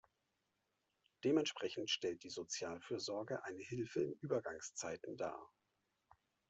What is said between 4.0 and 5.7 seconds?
in Übergangszeiten dar.